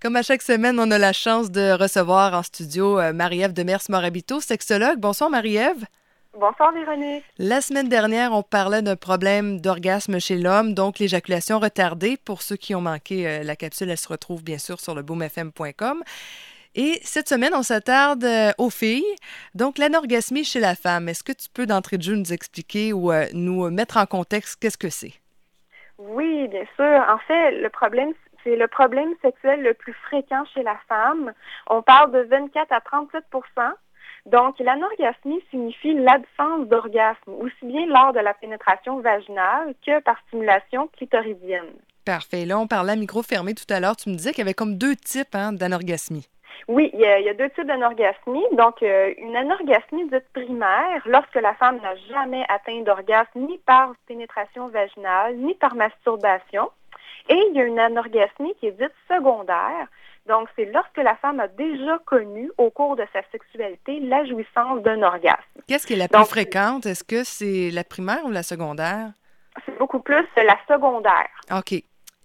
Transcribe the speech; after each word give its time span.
Comme 0.00 0.14
à 0.14 0.22
chaque 0.22 0.42
semaine, 0.42 0.78
on 0.78 0.92
a 0.92 0.98
la 0.98 1.12
chance 1.12 1.50
de 1.50 1.72
recevoir 1.72 2.32
en 2.32 2.44
studio 2.44 3.00
euh, 3.00 3.12
Marie-Ève 3.12 3.52
Demers-Morabito, 3.52 4.38
sexologue. 4.38 5.00
Bonsoir 5.00 5.28
Marie-Ève. 5.28 5.86
Bonsoir 6.38 6.70
Véronique. 6.70 7.24
La 7.38 7.60
semaine 7.60 7.88
dernière, 7.88 8.32
on 8.32 8.44
parlait 8.44 8.80
d'un 8.80 8.94
problème 8.94 9.60
d'orgasme 9.60 10.20
chez 10.20 10.36
l'homme, 10.36 10.72
donc 10.72 11.00
l'éjaculation 11.00 11.58
retardée. 11.58 12.16
Pour 12.16 12.42
ceux 12.42 12.54
qui 12.54 12.76
ont 12.76 12.80
manqué 12.80 13.26
euh, 13.26 13.42
la 13.42 13.56
capsule, 13.56 13.90
elle 13.90 13.98
se 13.98 14.06
retrouve 14.06 14.44
bien 14.44 14.58
sûr 14.58 14.78
sur 14.78 14.94
le 14.94 15.02
boomfm.com. 15.02 16.04
Et 16.76 17.00
cette 17.02 17.28
semaine, 17.28 17.52
on 17.56 17.64
s'attarde 17.64 18.22
euh, 18.22 18.52
aux 18.56 18.70
filles. 18.70 19.16
Donc, 19.56 19.78
l'anorgasmie 19.78 20.44
chez 20.44 20.60
la 20.60 20.76
femme, 20.76 21.08
est-ce 21.08 21.24
que 21.24 21.32
tu 21.32 21.48
peux 21.52 21.66
d'entrée 21.66 21.98
de 21.98 22.04
jeu 22.04 22.14
nous 22.14 22.32
expliquer 22.32 22.92
ou 22.92 23.10
nous 23.32 23.68
mettre 23.70 23.96
en 23.96 24.06
contexte 24.06 24.60
qu'est-ce 24.60 24.78
que 24.78 24.90
c'est? 24.90 25.14
Oui, 25.98 26.46
bien 26.46 26.64
sûr. 26.76 27.04
En 27.10 27.18
fait, 27.26 27.60
le 27.60 27.68
problème, 27.68 28.12
c'est 28.44 28.56
le 28.56 28.68
problème 28.68 29.12
sexuel 29.22 29.62
le 29.62 29.74
plus 29.74 29.94
fréquent 29.94 30.44
chez 30.54 30.62
la 30.62 30.76
femme. 30.88 31.32
On 31.68 31.82
parle 31.82 32.12
de 32.12 32.20
24 32.20 32.72
à 32.72 32.78
37% 32.78 33.74
donc, 34.26 34.58
l'anorgasmie 34.58 35.40
signifie 35.50 35.94
l'absence 35.94 36.68
d'orgasme, 36.68 37.32
aussi 37.38 37.64
bien 37.64 37.86
lors 37.86 38.12
de 38.12 38.20
la 38.20 38.34
pénétration 38.34 39.00
vaginale 39.00 39.74
que 39.86 40.00
par 40.00 40.18
stimulation 40.26 40.88
clitoridienne. 40.88 41.72
Parfait. 42.04 42.44
Là, 42.44 42.58
on 42.58 42.66
parlait 42.66 42.92
à 42.92 42.96
micro 42.96 43.22
fermé 43.22 43.54
tout 43.54 43.72
à 43.72 43.80
l'heure. 43.80 43.96
Tu 43.96 44.10
me 44.10 44.14
disais 44.14 44.30
qu'il 44.30 44.40
y 44.40 44.46
avait 44.46 44.54
comme 44.54 44.76
deux 44.76 44.96
types 44.96 45.34
hein, 45.34 45.52
d'anorgasmie. 45.52 46.28
Oui, 46.66 46.90
il 46.92 47.00
y, 47.00 47.06
a, 47.06 47.34
deux 47.34 47.48
types 47.50 47.66
d'anorgasmie. 47.66 48.44
Donc, 48.52 48.82
euh, 48.82 49.14
une 49.16 49.34
anorgasmie 49.36 50.08
dite 50.10 50.28
primaire, 50.34 51.02
lorsque 51.06 51.36
la 51.36 51.54
femme 51.54 51.80
n'a 51.80 51.94
jamais 52.10 52.44
atteint 52.48 52.82
d'orgasme 52.82 53.40
ni 53.40 53.58
par 53.58 53.92
pénétration 54.06 54.68
vaginale, 54.68 55.36
ni 55.36 55.54
par 55.54 55.74
masturbation. 55.74 56.70
Et 57.28 57.40
il 57.50 57.56
y 57.56 57.60
a 57.60 57.64
une 57.64 57.78
anorgasmie 57.78 58.54
qui 58.58 58.66
est 58.66 58.72
dite 58.72 58.94
secondaire. 59.08 59.86
Donc, 60.26 60.48
c'est 60.56 60.66
lorsque 60.66 60.98
la 60.98 61.16
femme 61.16 61.40
a 61.40 61.48
déjà 61.48 61.98
connu 62.04 62.50
au 62.58 62.70
cours 62.70 62.96
de 62.96 63.04
sa 63.12 63.20
sexualité 63.32 64.00
la 64.00 64.26
jouissance 64.26 64.82
d'un 64.82 65.02
orgasme. 65.02 65.42
Qu'est-ce 65.66 65.86
qui 65.86 65.94
est 65.94 65.96
la 65.96 66.08
plus 66.08 66.24
fréquente? 66.24 66.84
Est-ce 66.86 67.04
que 67.04 67.24
c'est 67.24 67.70
la 67.70 67.84
primaire 67.84 68.24
ou 68.24 68.30
la 68.30 68.42
secondaire? 68.42 69.12
C'est 69.64 69.76
beaucoup 69.78 70.00
plus 70.00 70.26
la 70.36 70.56
secondaire. 70.68 71.28
OK. 71.50 71.72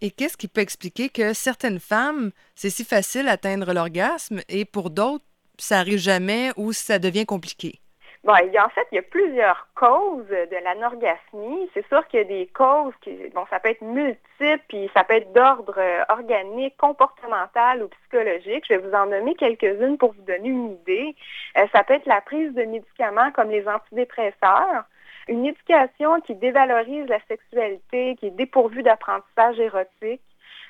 Et 0.01 0.11
qu'est-ce 0.11 0.35
qui 0.35 0.49
peut 0.49 0.61
expliquer 0.61 1.07
que 1.07 1.33
certaines 1.33 1.79
femmes, 1.79 2.31
c'est 2.55 2.69
si 2.69 2.83
facile 2.83 3.25
d'atteindre 3.25 3.73
l'orgasme 3.73 4.41
et 4.49 4.65
pour 4.65 4.89
d'autres, 4.89 5.23
ça 5.57 5.77
n'arrive 5.77 5.97
jamais 5.97 6.51
ou 6.57 6.73
ça 6.73 6.99
devient 6.99 7.25
compliqué? 7.25 7.79
Bon, 8.23 8.35
il 8.37 8.53
y 8.53 8.57
a, 8.57 8.65
en 8.65 8.69
fait, 8.69 8.87
il 8.93 8.95
y 8.95 8.99
a 8.99 9.01
plusieurs 9.01 9.67
causes 9.75 10.29
de 10.29 10.63
l'anorgasmie. 10.63 11.69
C'est 11.73 11.85
sûr 11.87 12.07
qu'il 12.07 12.19
y 12.19 12.23
a 12.23 12.25
des 12.25 12.47
causes 12.47 12.93
qui, 13.01 13.11
bon, 13.35 13.45
ça 13.49 13.59
peut 13.59 13.67
être 13.67 13.81
multiple, 13.81 14.63
puis 14.69 14.89
ça 14.93 15.03
peut 15.03 15.15
être 15.15 15.33
d'ordre 15.33 15.75
euh, 15.77 16.03
organique, 16.07 16.77
comportemental 16.77 17.83
ou 17.83 17.89
psychologique. 17.89 18.63
Je 18.69 18.75
vais 18.75 18.77
vous 18.77 18.95
en 18.95 19.07
nommer 19.07 19.35
quelques-unes 19.35 19.97
pour 19.97 20.13
vous 20.13 20.21
donner 20.21 20.47
une 20.47 20.71
idée. 20.71 21.15
Euh, 21.57 21.67
ça 21.73 21.83
peut 21.83 21.95
être 21.95 22.05
la 22.05 22.21
prise 22.21 22.53
de 22.53 22.63
médicaments 22.63 23.29
comme 23.31 23.49
les 23.49 23.67
antidépresseurs, 23.67 24.85
une 25.27 25.45
éducation 25.45 26.21
qui 26.21 26.35
dévalorise 26.35 27.07
la 27.07 27.19
sexualité, 27.27 28.15
qui 28.15 28.27
est 28.27 28.37
dépourvue 28.37 28.83
d'apprentissage 28.83 29.59
érotique, 29.59 30.21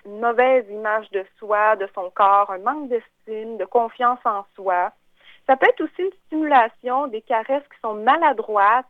une 0.07 0.19
mauvaise 0.19 0.65
image 0.71 1.07
de 1.11 1.23
soi, 1.37 1.75
de 1.75 1.87
son 1.93 2.09
corps, 2.09 2.49
un 2.49 2.57
manque 2.57 2.89
d'estime, 2.89 3.57
de 3.57 3.65
confiance 3.65 4.19
en 4.25 4.43
soi, 4.55 4.91
ça 5.47 5.57
peut 5.57 5.67
être 5.67 5.81
aussi 5.81 6.01
une 6.01 6.11
stimulation, 6.27 7.07
des 7.07 7.21
caresses 7.21 7.63
qui 7.63 7.79
sont 7.81 7.95
maladroites. 7.95 8.85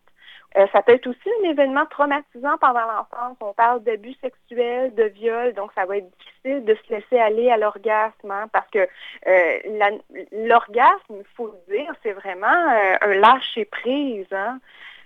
Euh, 0.55 0.67
ça 0.71 0.83
peut 0.83 0.91
être 0.91 1.07
aussi 1.07 1.29
un 1.41 1.49
événement 1.49 1.85
traumatisant 1.87 2.57
pendant 2.59 2.85
l'enfance. 2.85 3.37
On 3.41 3.53
parle 3.53 3.81
d'abus 3.83 4.13
sexuels, 4.21 4.93
de 4.93 5.05
viol, 5.05 5.53
donc 5.53 5.71
ça 5.73 5.85
va 5.85 5.97
être 5.97 6.11
difficile 6.17 6.63
de 6.63 6.75
se 6.75 6.93
laisser 6.93 7.17
aller 7.17 7.49
à 7.49 7.57
l'orgasme 7.57 8.29
hein, 8.29 8.47
parce 8.53 8.69
que 8.69 8.87
euh, 9.27 9.99
l'orgasme, 10.31 11.15
il 11.17 11.25
faut 11.35 11.47
le 11.47 11.75
dire, 11.75 11.91
c'est 12.03 12.13
vraiment 12.13 12.45
euh, 12.47 12.97
un 13.01 13.15
lâcher 13.15 13.65
prise. 13.65 14.31
Hein. 14.31 14.59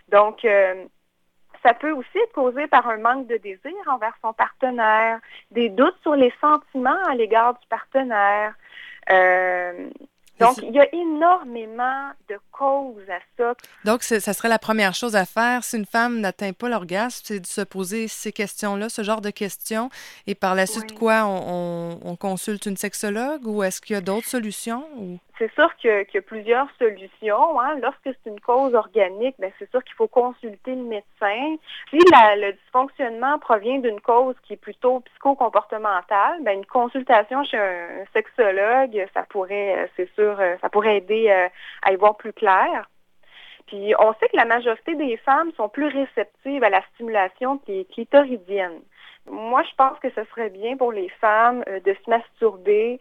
Donc, 0.09 0.45
ça 1.63 1.73
peut 1.73 1.91
aussi 1.91 2.17
être 2.17 2.31
causé 2.31 2.67
par 2.67 2.87
un 2.87 2.97
manque 2.97 3.27
de 3.27 3.35
désir 3.35 3.73
envers 3.87 4.13
son 4.21 4.31
partenaire, 4.31 5.19
des 5.51 5.67
doutes 5.67 5.97
sur 6.01 6.15
les 6.15 6.33
sentiments 6.39 7.03
à 7.09 7.13
l'égard 7.13 7.59
du 7.59 7.67
partenaire. 7.67 8.53
Donc, 10.39 10.57
il 10.57 10.73
y 10.73 10.79
a 10.79 10.87
énormément 10.93 12.11
de 12.29 12.37
causes 12.51 13.09
à 13.09 13.19
ça. 13.37 13.53
Donc, 13.85 14.03
ça 14.03 14.33
serait 14.33 14.49
la 14.49 14.59
première 14.59 14.93
chose 14.93 15.15
à 15.15 15.25
faire 15.25 15.63
si 15.63 15.77
une 15.77 15.85
femme 15.85 16.19
n'atteint 16.19 16.53
pas 16.53 16.69
l'orgasme, 16.69 17.21
c'est 17.23 17.39
de 17.39 17.45
se 17.45 17.61
poser 17.61 18.07
ces 18.07 18.31
questions-là, 18.31 18.89
ce 18.89 19.03
genre 19.03 19.21
de 19.21 19.29
questions, 19.29 19.89
et 20.27 20.35
par 20.35 20.55
la 20.55 20.65
suite, 20.65 20.97
quoi, 20.97 21.23
on, 21.25 22.15
consulte 22.19 22.65
une 22.65 22.77
sexologue 22.77 23.45
ou 23.45 23.61
est-ce 23.61 23.79
qu'il 23.79 23.93
y 23.93 23.97
a 23.97 24.01
d'autres 24.01 24.27
solutions? 24.27 24.83
C'est 25.37 25.53
sûr 25.53 25.73
qu'il 25.75 25.91
y, 26.13 26.17
a 26.17 26.21
plusieurs 26.21 26.67
solutions. 26.79 27.61
Hein. 27.61 27.77
Lorsque 27.81 27.99
c'est 28.05 28.29
une 28.29 28.39
cause 28.39 28.73
organique, 28.73 29.35
ben, 29.37 29.51
c'est 29.59 29.69
sûr 29.69 29.83
qu'il 29.83 29.93
faut 29.93 30.07
consulter 30.07 30.73
le 30.73 30.81
médecin. 30.81 31.57
Si 31.91 31.97
le 31.97 32.53
dysfonctionnement 32.53 33.37
provient 33.37 33.77
d'une 33.77 34.01
cause 34.01 34.35
qui 34.43 34.53
est 34.53 34.57
plutôt 34.57 35.01
psychocomportementale, 35.01 36.41
ben, 36.41 36.57
une 36.57 36.65
consultation 36.65 37.43
chez 37.43 37.57
un, 37.57 38.05
sexologue, 38.13 39.07
ça 39.13 39.23
pourrait, 39.29 39.77
euh, 39.77 39.87
c'est 39.95 40.11
sûr, 40.15 40.26
euh, 40.27 40.57
ça 40.61 40.69
pourrait 40.69 40.97
aider 40.97 41.29
euh, 41.29 41.47
à 41.81 41.91
y 41.91 41.95
voir 41.95 42.15
plus 42.17 42.33
clair. 42.33 42.89
Puis 43.67 43.93
on 43.99 44.13
sait 44.13 44.29
que 44.29 44.37
la 44.37 44.45
majorité 44.45 44.95
des 44.95 45.17
femmes 45.17 45.51
sont 45.57 45.69
plus 45.69 45.87
réceptives 45.87 46.63
à 46.63 46.69
la 46.69 46.81
stimulation 46.93 47.57
qui 47.59 47.79
est 47.79 47.91
clitoridienne. 47.91 48.79
Moi, 49.29 49.61
je 49.63 49.75
pense 49.75 49.99
que 49.99 50.09
ce 50.11 50.23
serait 50.25 50.49
bien 50.49 50.77
pour 50.77 50.93
les 50.93 51.09
femmes 51.09 51.63
euh, 51.67 51.81
de 51.81 51.93
se 51.93 52.09
masturber, 52.09 52.99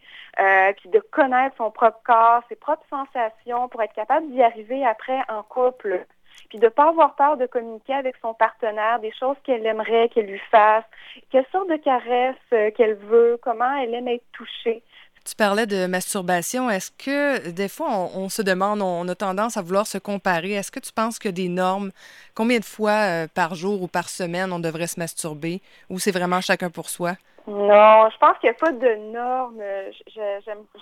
puis 0.77 0.89
de 0.89 0.99
connaître 0.99 1.55
son 1.57 1.71
propre 1.71 2.01
corps, 2.05 2.43
ses 2.49 2.55
propres 2.55 2.85
sensations, 2.89 3.69
pour 3.69 3.81
être 3.81 3.93
capable 3.93 4.29
d'y 4.29 4.43
arriver 4.43 4.85
après 4.85 5.19
en 5.29 5.41
couple. 5.41 6.05
Puis 6.49 6.59
de 6.59 6.65
ne 6.65 6.69
pas 6.69 6.89
avoir 6.89 7.15
peur 7.15 7.37
de 7.37 7.45
communiquer 7.45 7.93
avec 7.93 8.15
son 8.21 8.33
partenaire, 8.33 8.99
des 8.99 9.11
choses 9.11 9.35
qu'elle 9.43 9.65
aimerait 9.65 10.09
qu'elle 10.09 10.27
lui 10.27 10.41
fasse, 10.51 10.85
quelle 11.29 11.45
sorte 11.51 11.69
de 11.69 11.75
caresses 11.75 12.35
euh, 12.53 12.71
qu'elle 12.71 12.95
veut, 12.95 13.37
comment 13.41 13.75
elle 13.77 13.93
aime 13.93 14.07
être 14.07 14.25
touchée. 14.31 14.81
Tu 15.27 15.35
parlais 15.35 15.65
de 15.65 15.87
masturbation. 15.87 16.69
Est-ce 16.69 16.89
que 16.91 17.49
des 17.49 17.67
fois, 17.67 17.89
on, 18.15 18.29
se 18.29 18.41
demande, 18.41 18.81
on, 18.81 19.05
a 19.09 19.15
tendance 19.15 19.57
à 19.57 19.61
vouloir 19.61 19.85
se 19.85 19.97
comparer. 19.97 20.53
Est-ce 20.53 20.71
que 20.71 20.79
tu 20.79 20.93
penses 20.93 21.19
que 21.19 21.27
des 21.27 21.49
normes, 21.49 21.91
combien 22.33 22.59
de 22.59 22.63
fois 22.63 22.91
euh, 22.91 23.27
par 23.35 23.53
jour 23.53 23.81
ou 23.81 23.87
par 23.87 24.07
semaine 24.07 24.53
on 24.53 24.59
devrait 24.59 24.87
se 24.87 24.97
masturber? 24.97 25.61
Ou 25.89 25.99
c'est 25.99 26.11
vraiment 26.11 26.39
chacun 26.39 26.69
pour 26.69 26.87
soi? 26.89 27.15
Non, 27.45 28.09
je 28.09 28.17
pense 28.19 28.37
qu'il 28.39 28.49
n'y 28.49 28.55
a 28.55 28.59
pas 28.59 28.71
de 28.71 28.95
normes. 29.11 29.61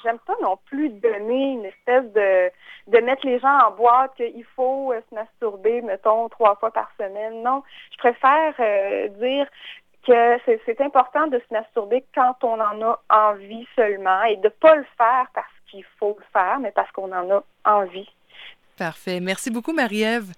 J'aime 0.04 0.20
pas 0.28 0.36
non 0.44 0.58
plus 0.66 0.90
donner 0.90 1.54
une 1.54 1.66
espèce 1.66 2.06
de 2.14 2.52
de 2.88 3.00
mettre 3.00 3.26
les 3.26 3.40
gens 3.40 3.68
en 3.68 3.72
boîte 3.72 4.14
qu'il 4.16 4.44
faut 4.56 4.92
euh, 4.92 5.02
se 5.10 5.16
masturber, 5.16 5.82
mettons, 5.82 6.30
trois 6.30 6.56
fois 6.56 6.72
par 6.72 6.92
semaine. 7.00 7.42
Non, 7.42 7.64
je 7.92 7.98
préfère 7.98 8.54
euh, 8.60 9.08
dire 9.08 9.48
que 10.06 10.58
c'est 10.66 10.82
important 10.82 11.28
de 11.28 11.40
se 11.40 11.54
masturber 11.54 12.04
quand 12.14 12.36
on 12.44 12.60
en 12.60 12.82
a 12.82 13.00
envie 13.10 13.68
seulement 13.76 14.24
et 14.24 14.38
de 14.38 14.44
ne 14.44 14.50
pas 14.50 14.76
le 14.76 14.86
faire 14.98 15.28
parce 15.34 15.48
qu'il 15.70 15.84
faut 16.00 16.16
le 16.18 16.26
faire, 16.32 16.60
mais 16.60 16.72
parce 16.72 16.92
qu'on 16.92 17.12
en 17.12 17.30
a 17.32 17.44
envie. 17.66 18.08
Parfait. 18.78 19.20
Merci 19.20 19.52
beaucoup, 19.52 19.74
Marie-Ève. 19.74 20.32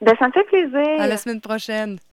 Ben, 0.00 0.14
ça 0.18 0.26
me 0.26 0.32
fait 0.32 0.44
plaisir. 0.44 1.00
À 1.00 1.06
la 1.06 1.16
semaine 1.16 1.40
prochaine. 1.40 1.98